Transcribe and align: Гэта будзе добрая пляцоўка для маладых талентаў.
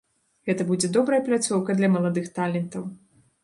Гэта 0.49 0.65
будзе 0.69 0.89
добрая 0.95 1.21
пляцоўка 1.29 1.77
для 1.81 1.93
маладых 1.99 2.35
талентаў. 2.41 2.93